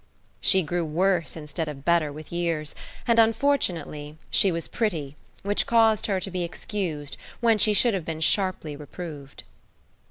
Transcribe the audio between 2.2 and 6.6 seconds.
years, and, unfortunately, she was pretty, which caused her to be